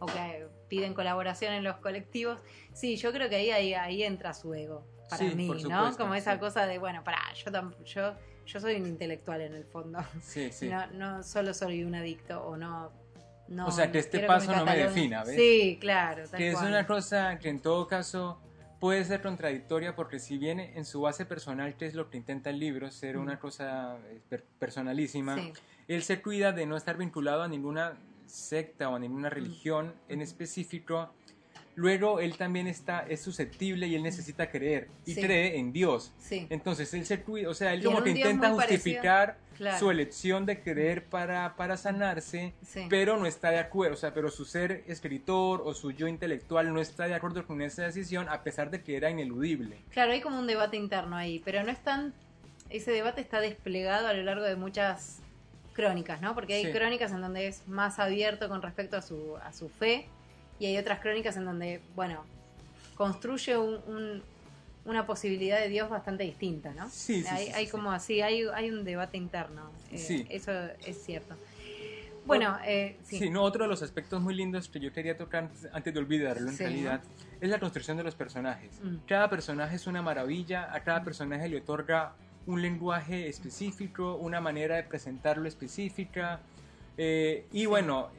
[0.07, 2.39] que piden colaboración en los colectivos.
[2.73, 5.97] Sí, yo creo que ahí, ahí, ahí entra su ego para mí, ¿no?
[5.97, 7.51] Como esa cosa de, bueno, para, yo,
[7.83, 8.13] yo,
[8.45, 9.99] yo soy un intelectual en el fondo.
[10.21, 10.69] Sí, sí.
[10.69, 12.91] No, no solo soy un adicto o no.
[13.47, 15.35] no o sea, que este paso no me defina, ¿ves?
[15.35, 16.23] Sí, claro.
[16.35, 18.41] que es una cosa que en todo caso
[18.79, 22.49] puede ser contradictoria porque si viene en su base personal, que es lo que intenta
[22.49, 25.37] el libro, ser una cosa eh, personalísima,
[25.87, 30.21] él se cuida de no estar vinculado a ninguna secta o a ninguna religión en
[30.21, 31.09] específico
[31.77, 36.11] Luego él también está, es susceptible y él necesita creer y cree en Dios.
[36.49, 39.37] Entonces él se cuida, o sea, él como que intenta justificar
[39.77, 42.55] su elección de creer para, para sanarse,
[42.89, 46.73] pero no está de acuerdo, o sea, pero su ser escritor o su yo intelectual
[46.73, 49.77] no está de acuerdo con esa decisión a pesar de que era ineludible.
[49.91, 52.11] Claro, hay como un debate interno ahí, pero no es tan,
[52.71, 55.19] ese debate está desplegado a lo largo de muchas
[55.73, 56.33] crónicas, ¿no?
[56.33, 60.07] Porque hay crónicas en donde es más abierto con respecto a su, a su fe
[60.59, 62.23] y hay otras crónicas en donde, bueno,
[62.95, 63.55] construye
[64.85, 66.89] una posibilidad de Dios bastante distinta, ¿no?
[66.89, 67.27] Sí, sí.
[67.29, 69.69] Hay, hay como así, hay, hay un debate interno.
[69.91, 70.25] Eh, sí.
[70.29, 70.51] Eso
[70.85, 71.35] es cierto.
[72.25, 73.29] Bueno, eh, sí.
[73.29, 76.57] no, otro de los aspectos muy lindos que yo quería tocar antes de olvidarlo en
[76.57, 77.01] realidad
[77.39, 78.81] es la construcción de los personajes.
[78.83, 78.97] Mm.
[79.07, 82.15] Cada personaje es una maravilla, a cada personaje le otorga
[82.45, 86.41] un lenguaje específico, una manera de presentarlo específica
[86.97, 88.09] eh, y bueno,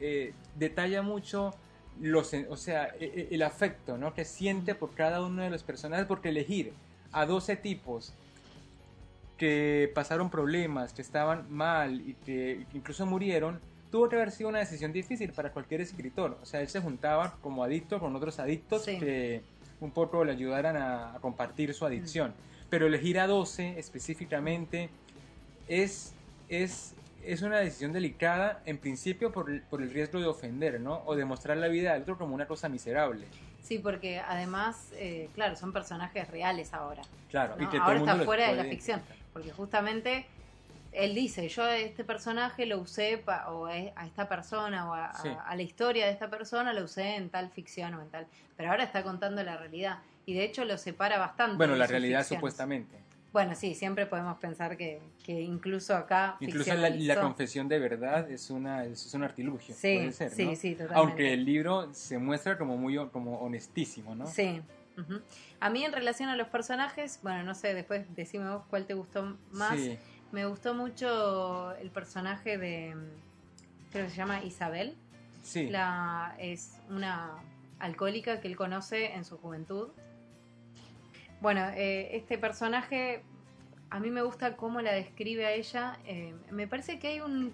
[0.55, 1.53] detalla mucho
[1.99, 4.13] los, o sea, e, e, el afecto ¿no?
[4.13, 6.73] que siente por cada uno de los personajes, porque elegir
[7.11, 8.13] a 12 tipos
[9.37, 13.59] que pasaron problemas, que estaban mal y que incluso murieron,
[13.89, 16.37] tuvo que haber sido una decisión difícil para cualquier escritor.
[16.41, 19.41] O sea, él se juntaba como adicto con otros adictos que
[19.79, 22.33] un poco le ayudaran a, compartir su adicción.
[22.69, 24.89] Pero elegir a 12 específicamente
[25.67, 26.13] es,
[26.49, 31.03] es es una decisión delicada, en principio por, el riesgo de ofender, ¿no?
[31.05, 33.27] O de mostrar la vida del otro como una cosa miserable.
[33.61, 37.01] Sí, porque además, eh, claro, son personajes reales ahora.
[37.29, 39.01] Claro, y que ahora está fuera de la ficción.
[39.33, 40.25] Porque justamente
[40.91, 45.55] él dice, yo a este personaje lo usé, o a esta persona, o a, a,
[45.55, 48.27] la historia de esta persona lo usé en tal ficción o en tal.
[48.57, 49.99] Pero ahora está contando la realidad.
[50.25, 51.57] Y de hecho lo separa bastante.
[51.57, 53.08] Bueno, la realidad supuestamente.
[53.31, 56.37] Bueno, sí, siempre podemos pensar que, que incluso acá...
[56.39, 60.71] Incluso la, confesión de verdad es, una, es un artilugio, sí, puede ser, sí, sí,
[60.71, 60.99] totalmente.
[60.99, 64.25] Aunque el libro se muestra como muy como honestísimo, ¿no?
[64.25, 64.61] Sí.
[65.59, 68.95] A mí en relación a los personajes, bueno, no sé, después decime vos cuál te
[68.95, 69.79] gustó más.
[70.31, 72.95] Me gustó mucho el personaje de,
[73.91, 74.95] creo que se llama Isabel.
[75.43, 75.69] Sí.
[75.69, 77.31] La, es una
[77.79, 79.89] alcohólica que él conoce en su juventud
[81.41, 83.23] bueno, eh, este personaje,
[83.89, 85.97] a mí me gusta cómo la describe a ella.
[86.05, 87.53] Eh, me parece que hay un...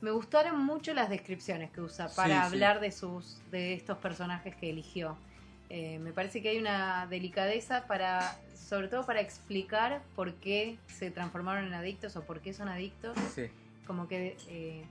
[0.00, 4.68] Me gustaron mucho las descripciones que usa para hablar de sus de estos personajes que
[4.68, 5.16] eligió.
[5.70, 11.10] Eh, me parece que hay una delicadeza para, sobre todo para explicar por qué se
[11.10, 13.16] transformaron en adictos o por qué son adictos.
[13.86, 14.84] Como que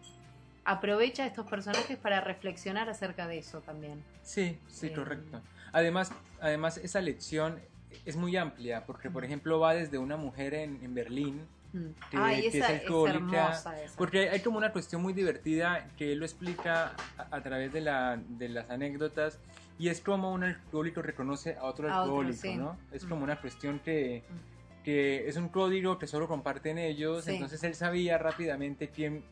[0.66, 4.04] aprovecha estos personajes para reflexionar acerca de eso también.
[4.24, 5.42] Sí, sí, correcto.
[5.74, 7.60] Además, además esa lección
[8.06, 11.42] es muy amplia, porque por ejemplo va desde una mujer en, Berlín,
[11.74, 11.86] mm.
[12.12, 13.62] que, es alcohólica,
[13.98, 18.20] porque hay como una cuestión muy divertida que él lo explica a, través de, la,
[18.28, 19.40] de las anécdotas,
[19.80, 22.78] y es como un alcohólico reconoce a otro alcohólico, ¿no?
[22.92, 23.24] Es como mm.
[23.24, 24.84] una cuestión que, mm.
[24.84, 29.24] que es un código que solo comparten ellos, entonces él sabía rápidamente quién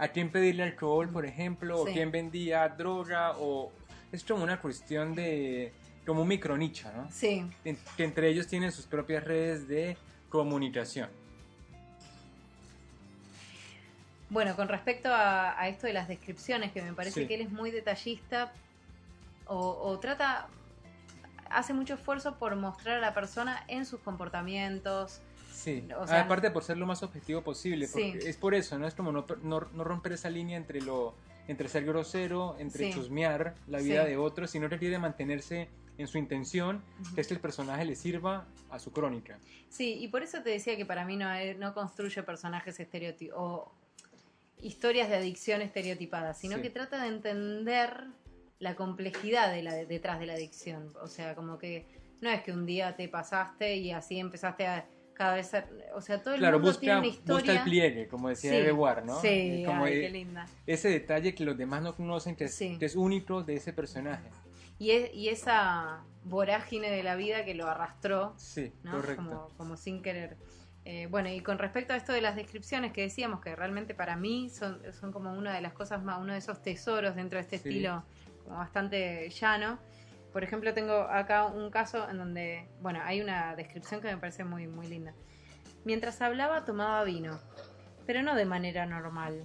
[0.00, 3.70] a quién pedirle alcohol, por ejemplo, o quién vendía droga, o
[4.12, 5.74] es como una cuestión de
[6.10, 7.08] como un micronicho, ¿no?
[7.08, 7.48] Sí.
[7.96, 9.96] Que entre ellos tienen sus propias redes de
[10.28, 11.08] comunicación.
[14.28, 17.70] Bueno, con respecto a, esto de las descripciones, que me parece que él es muy
[17.70, 18.52] detallista
[19.46, 20.48] o, trata,
[21.48, 25.20] hace mucho esfuerzo por mostrar a la persona en sus comportamientos.
[25.52, 28.88] Sí, aparte por ser lo más objetivo posible, es por eso, ¿no?
[28.88, 31.14] Es como no, no, romper esa línea entre lo
[31.46, 36.18] entre ser grosero, entre chusmear la vida de otros, sino que quiere mantenerse en su
[36.18, 36.82] intención,
[37.14, 39.38] que es que el personaje le sirva a su crónica.
[39.68, 43.72] Sí, y por eso te decía que para mí no, no construye personajes estereotipados o
[44.62, 48.06] historias de adicción estereotipadas, sino que trata de entender
[48.58, 50.92] la complejidad de la, detrás de la adicción.
[51.02, 51.86] O sea, como que
[52.20, 55.50] no es que un día te pasaste y así empezaste a cada vez,
[55.94, 57.34] o sea, todo el claro, mundo busca, tiene una historia.
[57.34, 58.58] busca el pliegue, como decía Sí,
[59.04, 59.20] ¿no?
[59.20, 60.46] Sí, Como ay, qué linda.
[60.66, 62.76] ese detalle que los demás no conocen, que es, Sí.
[62.78, 64.28] que es único de ese personaje.
[64.80, 68.92] Y, es- y esa vorágine de la vida que lo arrastró, Sí, ¿no?
[68.92, 69.16] correcto.
[69.22, 70.38] Como, como sin querer.
[70.86, 74.16] Eh, bueno, y con respecto a esto de las descripciones que decíamos, que realmente para
[74.16, 77.42] mí son, son como una de las cosas más, uno de esos tesoros dentro de
[77.42, 77.68] este Sí.
[77.68, 78.02] estilo
[78.44, 79.78] como bastante llano.
[80.32, 84.44] Por ejemplo, tengo acá un caso en donde, bueno, hay una descripción que me parece
[84.44, 85.12] muy, muy linda.
[85.84, 87.38] Mientras hablaba tomaba vino,
[88.06, 89.44] pero no de manera normal.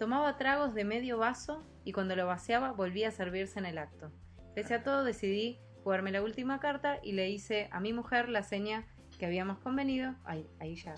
[0.00, 4.10] Tomaba tragos de medio vaso y cuando lo vaciaba volvía a servirse en el acto.
[4.54, 8.42] Pese a todo decidí jugarme la última carta y le hice a mi mujer la
[8.42, 8.86] seña
[9.18, 10.14] que habíamos convenido.
[10.24, 10.94] Ay, ahí ya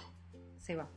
[0.59, 0.89] se va.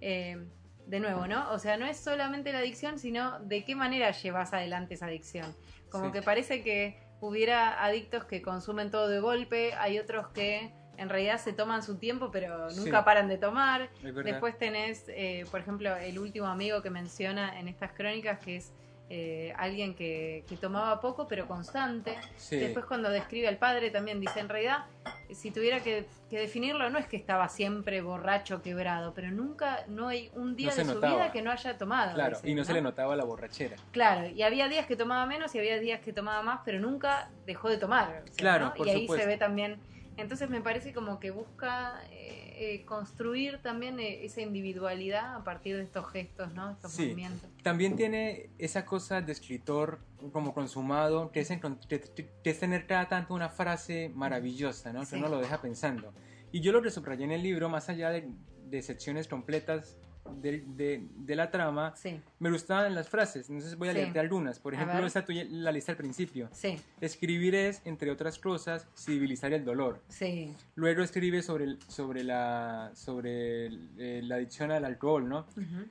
[0.00, 0.46] Eh,
[0.86, 1.50] de nuevo, ¿no?
[1.52, 5.54] O sea, no es solamente la adicción, sino de qué manera llevas adelante esa adicción.
[5.90, 6.12] Como Sí.
[6.12, 11.38] que parece que hubiera adictos que consumen todo de golpe, hay otros que en realidad
[11.38, 13.04] se toman su tiempo, pero nunca Sí.
[13.04, 13.90] paran de tomar.
[14.24, 18.72] Después tenés, eh, por ejemplo, el último amigo que menciona en estas crónicas, que es
[19.10, 22.16] eh, alguien que, que tomaba poco pero constante.
[22.36, 22.56] Sí.
[22.56, 24.84] Después cuando describe al padre también dice, en realidad,
[25.32, 30.08] si tuviera que, que definirlo, no es que estaba siempre borracho, quebrado, pero nunca, no
[30.08, 31.14] hay un día No de su notaba.
[31.14, 32.14] vida que no haya tomado.
[32.14, 33.76] Claro, y no, se le notaba la borrachera.
[33.92, 37.30] Claro, y había días que tomaba menos y había días que tomaba más, pero nunca
[37.46, 38.08] dejó de tomar.
[38.24, 38.74] o sea, Claro, ¿no?
[38.74, 39.24] por Y ahí supuesto.
[39.24, 39.80] se ve también.
[40.18, 45.76] Entonces me parece como que busca eh, eh, construir también eh, esa individualidad a partir
[45.76, 46.70] de estos gestos, ¿no?
[46.72, 47.02] Estos Sí.
[47.02, 47.48] movimientos.
[47.62, 50.00] También tiene esa cosa de escritor
[50.32, 51.48] como consumado, que es,
[51.88, 55.04] que- es tener cada tanto una frase maravillosa, ¿no?
[55.04, 55.12] Sí.
[55.12, 56.12] Que uno lo deja pensando.
[56.52, 58.28] Y yo lo que subrayé en el libro, más allá de,
[58.68, 59.96] de secciones completas
[60.28, 63.48] de, de- de la trama, Sí, me gustaban las frases.
[63.50, 63.98] Entonces voy a Sí.
[63.98, 64.58] leerte algunas.
[64.58, 66.48] Por ejemplo, esta tuya, la lista al principio.
[66.52, 70.00] sí, Escribir es, entre otras cosas, civilizar el dolor.
[70.08, 70.54] sí.
[70.74, 75.46] Luego escribe sobre, sobre, la, sobre el- eh, la adicción al alcohol, ¿no?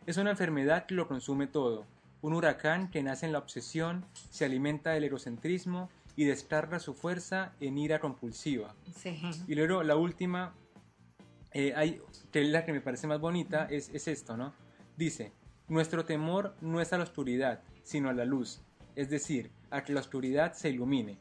[0.06, 1.86] Es una enfermedad que lo consume todo.
[2.22, 7.54] Un huracán que nace en la obsesión, se alimenta del egocentrismo y descarga su fuerza
[7.60, 8.74] en ira compulsiva.
[8.96, 9.20] Sí.
[9.48, 10.56] Y luego la última,
[11.54, 14.54] eh, hay, que es la que me parece más bonita, es, es esto, ¿no?
[14.96, 15.32] Dice,
[15.68, 18.62] nuestro temor no es a la oscuridad, sino a la luz.
[18.96, 21.14] Es decir, a que la oscuridad se ilumine.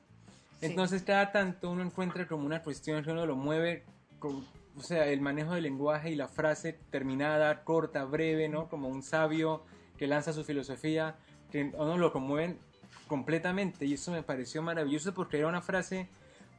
[0.61, 0.67] Sí.
[0.67, 3.85] Entonces cada tanto uno encuentra como una cuestión que uno lo mueve,
[4.19, 4.45] con-
[4.77, 8.69] o sea, el manejo del lenguaje y la frase terminada, corta, breve, ¿no?
[8.69, 9.65] Como un sabio
[9.99, 11.17] que lanza su filosofía,
[11.51, 12.59] que uno lo conmueven
[13.07, 16.09] completamente y eso me pareció maravilloso porque era una frase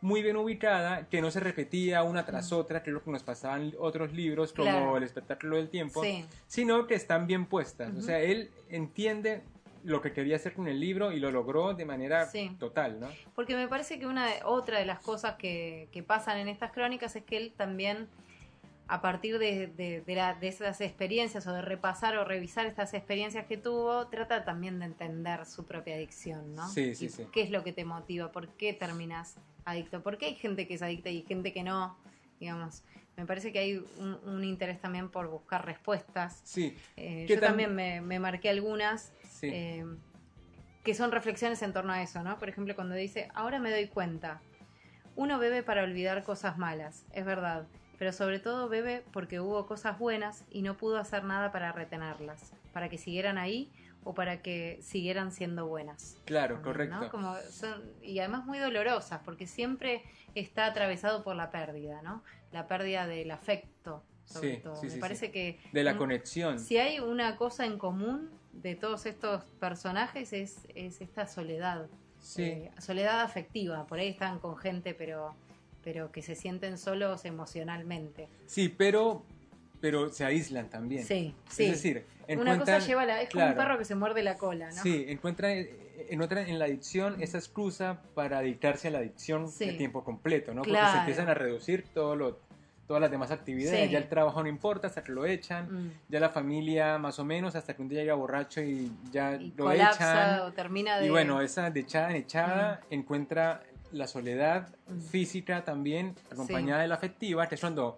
[0.01, 3.23] muy bien ubicada, que no se repetía una tras otra, que es lo que nos
[3.23, 4.97] pasaban otros libros como Claro.
[4.97, 6.25] El espectáculo del tiempo, Sí.
[6.45, 7.95] sino que están bien puestas.
[7.95, 9.41] O sea, él entiende
[9.83, 12.51] lo que quería hacer con el libro y lo logró de manera Sí.
[12.59, 13.07] total, ¿no?
[13.35, 16.71] Porque me parece que una de- otra de las cosas que, que pasan en estas
[16.71, 18.07] crónicas es que él también,
[18.89, 22.93] a partir de, de, de la- de esas experiencias o de repasar o revisar estas
[22.93, 26.67] experiencias que tuvo, trata también de entender su propia adicción, ¿no?
[26.69, 27.25] Sí, sí, Y sí.
[27.31, 28.31] ¿Qué es lo que te motiva?
[28.31, 30.01] ¿Por qué terminas adicto?
[30.01, 31.97] ¿Por qué hay gente que es adicta y gente que no?
[32.39, 32.83] Digamos,
[33.17, 36.41] me parece que hay un, un interés también por buscar respuestas.
[36.43, 39.49] Sí, Eh, ¿Qué yo también me, me marqué algunas sí.
[39.51, 39.85] eh,
[40.83, 42.37] que son reflexiones en torno a eso, ¿no?
[42.39, 44.39] Por ejemplo, cuando dice, ahora me doy cuenta,
[45.15, 47.67] uno bebe para olvidar cosas malas, es verdad,
[47.97, 52.53] pero sobre todo bebe porque hubo cosas buenas y no pudo hacer nada para retenerlas,
[52.73, 53.71] para que siguieran ahí
[54.03, 56.17] o para que siguieran siendo buenas.
[56.25, 56.99] claro, también, correcto.
[57.01, 57.09] ¿no?
[57.09, 60.03] Como son, y además muy dolorosas, porque siempre
[60.35, 62.23] está atravesado por la pérdida, ¿no?
[62.51, 64.75] La pérdida del afecto, sobre Sí, todo.
[64.77, 66.59] sí, Me sí, parece que De la un- conexión.
[66.59, 71.87] si hay una cosa en común de todos estos personajes es, es esta soledad.
[72.19, 73.85] Sí, Eh, soledad afectiva.
[73.87, 75.35] Por ahí están con gente, pero,
[75.83, 78.27] pero que se sienten solos emocionalmente.
[78.45, 79.23] sí, pero,
[79.81, 81.03] pero se aíslan también.
[81.05, 81.65] Sí, sí.
[81.65, 83.21] Es decir, una cosa encuentran- lleva a la.
[83.21, 84.81] Es como un perro que se muerde la cola, ¿no?
[84.81, 89.49] Sí, encuentra eh, en otra en la adicción esa excusa para adictarse a la adicción
[89.49, 89.65] Sí.
[89.65, 90.61] de tiempo completo, ¿no?
[90.61, 90.91] Porque Claro.
[90.93, 92.39] se empiezan a reducir todo lo,
[92.87, 93.85] todas las demás actividades.
[93.85, 93.91] Sí.
[93.91, 95.87] Ya el trabajo no importa hasta que lo echan.
[95.87, 95.91] Mm.
[96.09, 99.51] Ya la familia más o menos hasta que un día llega borracho y ya Y
[99.57, 100.39] lo colapsa echan.
[100.47, 101.05] o termina de.
[101.05, 104.69] Y bueno, esa de echada en echada encuentra la soledad
[105.11, 107.97] física también, acompañada de la afectiva, que es cuando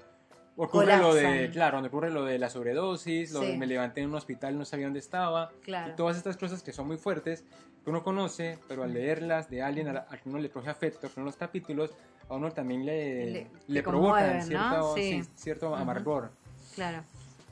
[0.55, 1.01] ocurre Colapsan.
[1.01, 3.47] lo de, claro, cuando ocurre lo de la sobredosis, lo Sí.
[3.47, 5.93] de me levanté en un hospital, no sabía dónde estaba, Claro.
[5.93, 7.43] y todas estas cosas que son muy fuertes,
[7.83, 11.09] que uno conoce, pero al leerlas de alguien a, a que uno le coge afecto,
[11.15, 11.91] uno los capítulos,
[12.27, 14.43] a uno también le, Le- le, provocan ¿no?
[14.43, 15.23] cierto, Sí.
[15.23, 16.31] sí, cierto amargor.
[16.75, 17.03] Claro.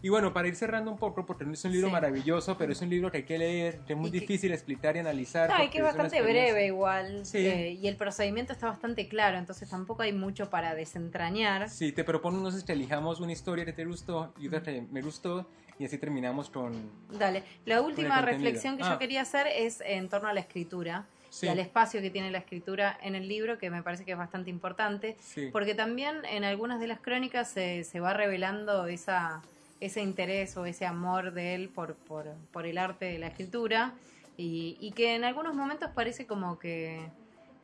[0.02, 1.92] Y bueno, para ir cerrando un poco, porque es un libro Sí.
[1.94, 4.52] maravilloso, pero es un libro que hay que leer, que es muy Y que- difícil
[4.52, 5.50] explicar y analizar.
[5.50, 7.26] No, y que es bastante breve igual.
[7.26, 7.40] Sí.
[7.40, 11.70] eh, y el procedimiento está bastante claro, entonces tampoco hay mucho para desentrañar.
[11.70, 15.02] Sí, te propongo entonces que elijamos una historia que te gustó y otra que me
[15.02, 15.48] gustó
[15.80, 16.90] y así terminamos con...
[17.12, 18.92] Dale, la última reflexión que Ah.
[18.94, 22.32] yo quería hacer es en torno a la escritura Sí, y al espacio que tiene
[22.32, 25.50] la escritura en el libro, que me parece que es bastante importante, sí.
[25.52, 29.42] porque también en algunas de las crónicas se, se va revelando esa,
[29.80, 33.94] ese interés o ese amor de él por, por, por el arte de la escritura
[34.38, 37.10] y, y que en algunos momentos parece como que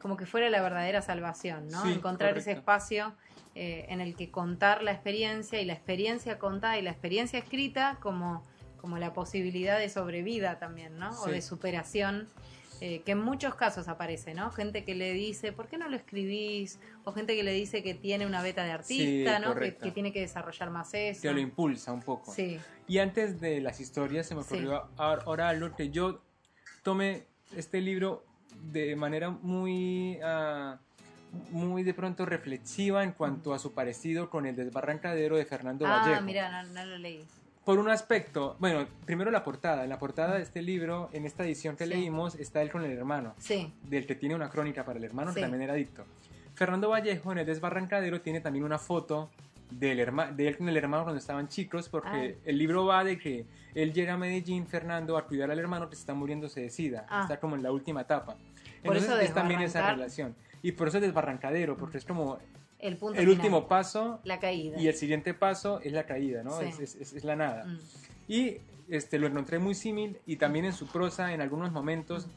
[0.04, 1.82] como que fuera la verdadera salvación, ¿no?
[1.84, 3.14] Sí, Encontrar ese espacio
[3.56, 7.98] eh, en el que contar la experiencia y la experiencia contada y la experiencia escrita
[8.02, 8.44] como,
[8.82, 11.12] como la posibilidad de sobrevida también, ¿no?
[11.22, 12.28] O de superación,
[12.82, 14.52] eh, que en muchos casos aparece, ¿no?
[14.52, 16.80] Gente que le dice, ¿por qué no lo escribís?
[17.06, 19.56] O gente que le dice que tiene una beta de artista, Sí, ¿no?
[19.56, 21.22] Que, que tiene que desarrollar más eso.
[21.22, 22.32] Te lo impulsa un poco.
[22.34, 24.56] Sí, Y antes de las historias se me Sí.
[24.56, 26.22] ocurrió ahora algo que yo
[26.84, 28.26] tomé este libro
[28.72, 30.78] de manera muy, ah,
[31.52, 36.00] muy de pronto reflexiva en cuanto a su parecido con el desbarrancadero de Fernando ah,
[36.02, 36.22] Vallejo.
[36.22, 37.26] mira, no, no lo leí.
[37.66, 39.84] Por un aspecto, bueno, primero la portada.
[39.84, 41.90] En la portada de este libro, en esta edición que Sí.
[41.92, 45.32] leímos, está él con el hermano, Sí, del que tiene una crónica para el hermano,
[45.32, 45.42] que Sí.
[45.42, 46.04] también era adicto.
[46.56, 49.30] Fernando Vallejo en el desbarrancadero tiene también una foto
[49.72, 52.42] del herma- de él con el hermano cuando estaban chicos, porque Ah.
[52.46, 55.96] el libro va de que él llega a Medellín, Fernando, a cuidar al hermano que
[55.96, 57.06] se está muriéndose de sida.
[57.10, 57.22] Ah.
[57.24, 58.34] Está como en la última etapa.
[58.84, 60.36] Por Entonces eso es también esa relación.
[60.62, 62.38] Y por eso es desbarrancadero, porque es como
[62.84, 64.80] el punto el final, último paso la caída.
[64.80, 66.60] y el siguiente paso es la caída, ¿no?
[66.60, 66.66] Sí.
[66.82, 67.66] Es, es- es- la nada.
[67.66, 67.80] Mm.
[68.28, 68.58] Y
[68.90, 72.28] este, lo encontré muy símil y también en su prosa en algunos momentos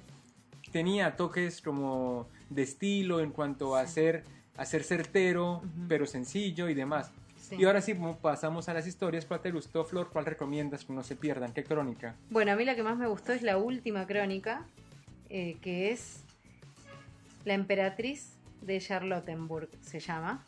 [0.72, 3.94] tenía toques como de estilo en cuanto a Sí.
[3.94, 4.24] ser,
[4.56, 5.68] a ser certero, Ujú.
[5.88, 7.10] pero sencillo y demás.
[7.40, 7.56] Sí.
[7.58, 9.24] Y ahora sí pasamos a las historias.
[9.24, 10.10] ¿Cuál te gustó, Flor?
[10.12, 11.52] ¿Cuál recomiendas que no se pierdan?
[11.52, 12.16] ¿Qué crónica?
[12.30, 14.64] Bueno, a mí la que más me gustó es la última crónica,
[15.30, 16.22] eh, que es
[17.44, 18.35] La emperatriz
[18.66, 20.44] de Charlottenburg, se llama.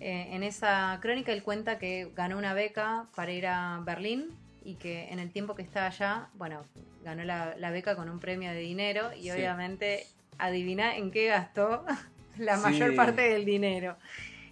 [0.00, 4.30] Eh, en esa crónica él cuenta que ganó una beca para ir a Berlín
[4.64, 6.64] y que en el tiempo que estaba allá, bueno,
[7.04, 9.30] ganó la, la beca con un premio de dinero y Sí.
[9.30, 10.06] obviamente
[10.38, 11.84] adivina en qué gastó
[12.38, 12.62] la Sí.
[12.62, 13.96] mayor parte del dinero.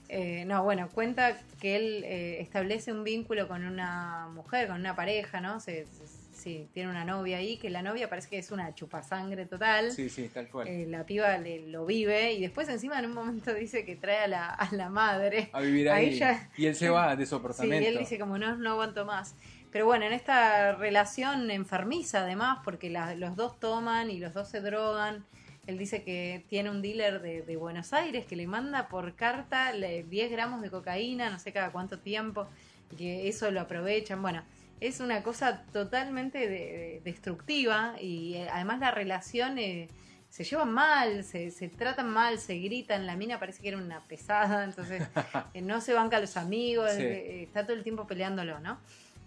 [0.09, 4.95] Eh, no, bueno, cuenta que él eh, establece un vínculo con una mujer, con una
[4.97, 5.61] pareja, ¿no?
[5.61, 9.47] Se, se- sí, tiene una novia ahí, que la novia parece que es una chupasangre
[9.47, 9.91] total.
[9.93, 10.69] Sí, sí, tal cual.
[10.69, 14.19] Eh, la piba le- lo vive y después encima en un momento dice que trae
[14.25, 15.51] a la, a la madre.
[15.53, 17.89] a vivir ahí ya- Y él se va de su Sí, apartamento.
[17.89, 19.35] él dice como no, no aguanto más.
[19.73, 24.49] Pero bueno, en esta relación enfermiza además, porque la- los dos toman y los dos
[24.49, 25.25] se drogan.
[25.67, 29.73] Él dice que tiene un dealer de, de Buenos Aires que le manda por carta
[29.73, 32.49] le- 10 gramos de cocaína, no sé cada cuánto tiempo,
[32.91, 34.21] y que eso lo aprovechan.
[34.23, 34.43] Bueno,
[34.81, 39.89] es una cosa totalmente de- de- destructiva y eh, además la relación eh,
[40.29, 43.07] se llevan mal, se, se tratan mal, se gritan.
[43.07, 45.03] La mina parece que era una pesada, entonces
[45.55, 47.03] eh, no se banca a los amigos, Sí.
[47.05, 48.79] está todo el tiempo peleándolo, ¿no?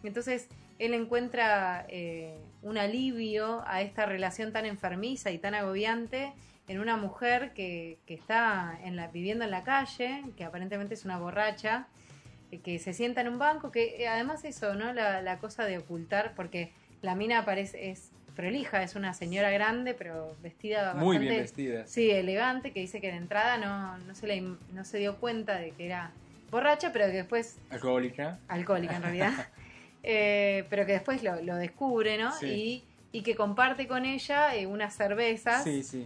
[0.03, 0.47] Entonces
[0.79, 6.33] él encuentra eh, un alivio a esta relación tan enfermiza y tan agobiante
[6.67, 11.05] en una mujer que, que está en la, viviendo en la calle, que aparentemente es
[11.05, 11.87] una borracha,
[12.59, 14.93] que se sienta en un banco, que eh, además eso, ¿no?
[14.93, 19.93] La, la cosa de ocultar, porque la mina parece, es prolija, es una señora grande,
[19.93, 21.87] pero vestida Muy bastante bien vestida.
[21.87, 25.57] Sí, elegante, que dice que de entrada no, no, se le, no se dio cuenta
[25.59, 26.11] de que era
[26.49, 28.39] borracha, pero que después, Alcohólica.
[28.47, 29.31] alcohólica en realidad,
[30.05, 32.33] Eh, pero que después lo, lo descubre, ¿no?
[32.33, 32.83] Sí.
[33.13, 35.63] Y, y que comparte con ella eh, unas cervezas.
[35.63, 36.05] Sí, sí.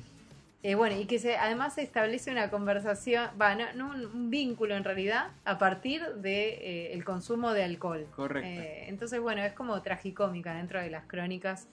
[0.64, 4.30] Eh, bueno, y que se, además se establece una conversación, va, no, no, un, un
[4.30, 8.08] vínculo en realidad, a partir del de, eh, el consumo de alcohol.
[8.16, 8.50] Correcto.
[8.50, 11.68] Eh, entonces, bueno, es como tragicómica dentro de las crónicas,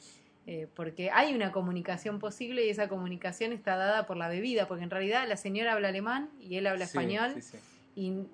[0.46, 4.84] eh, porque hay una comunicación posible y esa comunicación está dada por la bebida, porque
[4.84, 7.58] en realidad la señora habla alemán y él habla Sí, español sí, sí.
[7.96, 8.26] y,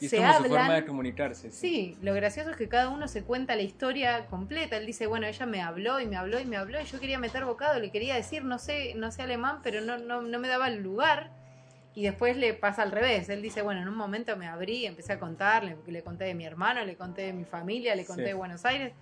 [0.00, 0.50] Y es se como su hablan.
[0.60, 1.50] forma de comunicarse.
[1.50, 4.76] Sí, lo gracioso es que cada uno se cuenta la historia completa.
[4.76, 7.18] Él dice, bueno, ella me habló y me habló y me habló y yo quería
[7.18, 10.46] meter bocado, le quería decir, no sé, no sé alemán, pero no, no, no me
[10.48, 11.30] daba el lugar.
[11.94, 13.28] Y después le pasa al revés.
[13.28, 16.44] Él dice, bueno, en un momento me abrí, empecé a contarle, le conté de mi
[16.46, 18.28] hermano, le conté de mi familia, le conté Sí.
[18.28, 18.92] de Buenos Aires,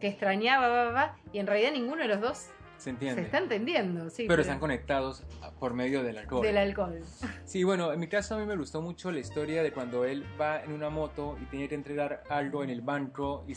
[0.00, 2.46] que extrañaba, va, va, va, y en realidad ninguno de los dos
[2.78, 3.22] Se se entiende.
[3.22, 4.24] está entendiendo, sí.
[4.26, 5.24] pero están conectados
[5.58, 6.42] por medio del alcohol.
[6.42, 7.02] del alcohol.
[7.44, 10.24] Sí, bueno, en mi caso a mí me gustó mucho la historia de cuando él
[10.40, 13.54] va en una moto y tiene que entregar algo en el banco y-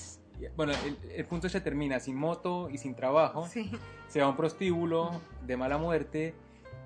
[0.56, 3.72] bueno, el, el punto se termina sin moto y sin trabajo, Sí,
[4.08, 6.34] se va a un prostíbulo de mala muerte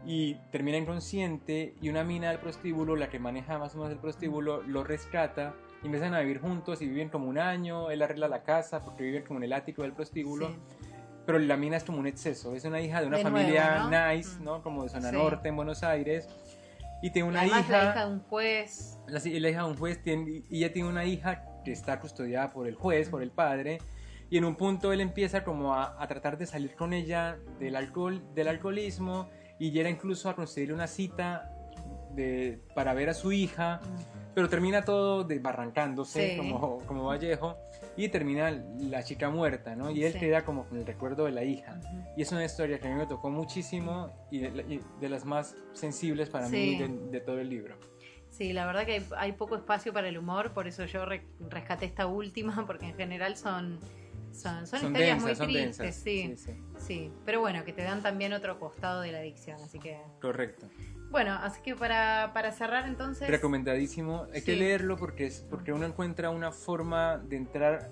[0.05, 3.99] y termina inconsciente y una mina del prostíbulo, la que maneja más o menos el
[3.99, 8.27] prostíbulo, lo rescata y empiezan a vivir juntos y viven como un año, él arregla
[8.27, 10.49] la casa porque viven como en el ático del prostíbulo.
[10.49, 10.55] Sí.
[11.25, 13.87] Pero la mina es como un exceso, es una hija de una De nuevo, familia
[13.89, 14.13] ¿no?
[14.13, 14.43] nice, Mm.
[14.43, 14.61] ¿no?
[14.61, 15.15] Como de zona Sí.
[15.15, 16.27] norte en Buenos Aires.
[17.01, 18.97] Y tiene una Además, hija, la hija de un juez.
[19.07, 22.51] la, la hija de un juez, tiene, y ella tiene una hija que está custodiada
[22.51, 23.79] por el juez, por el padre,
[24.29, 27.75] y en un punto él empieza como a, a tratar de salir con ella del
[27.75, 31.51] alcohol, del alcoholismo, y llega incluso a conseguirle una cita
[32.13, 33.81] de, para ver a su hija,
[34.35, 36.37] pero termina todo desbarrancándose Sí.
[36.37, 37.57] como, como Vallejo,
[37.95, 39.89] y termina la chica muerta, ¿no?
[39.89, 40.19] Y él Sí.
[40.19, 41.79] queda como con el recuerdo de la hija.
[41.79, 42.03] Ujú.
[42.17, 45.23] Y es una historia que a mí me tocó muchísimo y de, y de las
[45.25, 46.57] más sensibles para Sí.
[46.57, 47.75] mí de, de todo el libro.
[48.29, 51.23] Sí, la verdad que hay, hay poco espacio para el humor, por eso yo re-
[51.49, 53.79] rescaté esta última, porque en general son,
[54.33, 55.95] son, son, historias muy son tristes, densas.
[55.95, 57.11] sí, sí, sí.
[57.23, 59.97] Pero bueno, que te dan también otro costado de la adicción, así que...
[60.19, 60.67] correcto.
[61.09, 63.29] Bueno, así que para, para cerrar entonces...
[63.29, 64.27] Recomendadísimo.
[64.33, 67.89] Hay que leerlo porque, es, porque uno encuentra una forma de entrar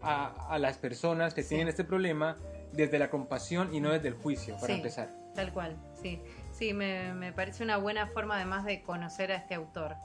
[0.00, 1.50] a, a las personas que Sí.
[1.50, 2.38] tienen este problema
[2.72, 4.72] desde la compasión y no desde el juicio, para Sí.
[4.74, 5.14] empezar.
[5.34, 6.20] Tal cual, sí.
[6.52, 9.96] Sí, me, me parece una buena forma además de conocer a este autor.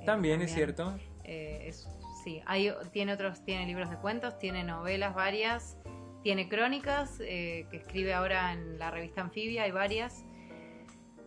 [0.00, 0.98] Eh, También es cierto.
[1.24, 1.88] eh, es-
[2.24, 5.76] sí, hay, tiene otros, tiene libros de cuentos, tiene novelas varias,
[6.22, 10.24] tiene crónicas eh, que escribe ahora en la revista Anfibia, hay varias.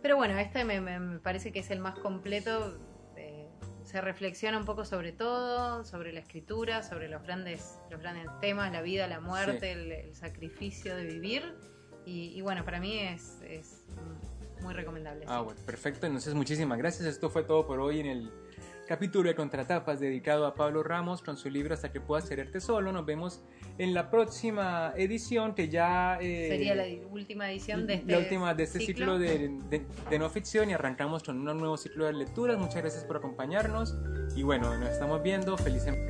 [0.04, 2.76] Pero bueno, este me, me- me parece que es el más completo.
[3.16, 3.48] eh,
[3.84, 8.70] se reflexiona un poco sobre todo, sobre la escritura, sobre los grandes, los grandes temas,
[8.70, 9.66] la vida, la muerte, Sí.
[9.80, 11.54] el, el sacrificio de vivir.
[12.04, 13.86] Y, y bueno, para mí es, es
[14.60, 15.24] muy recomendable.
[15.26, 15.44] Ah, sí.
[15.46, 16.04] bueno, perfecto.
[16.06, 17.06] Entonces, muchísimas gracias.
[17.08, 18.30] Esto fue todo por hoy en el
[18.86, 22.92] capítulo de Contratapas dedicado a Pablo Ramos con su libro Hasta que puedas quererte solo.
[22.92, 23.42] Nos vemos
[23.78, 26.18] en la próxima edición que ya...
[26.20, 30.18] eh, Sería la última edición de este la última de este ciclo, de, de- de
[30.18, 32.58] no ficción y arrancamos con un nuevo ciclo de lecturas.
[32.58, 33.96] Muchas gracias por acompañarnos
[34.36, 35.56] y bueno, nos estamos viendo.
[35.56, 36.02] Feliz semana.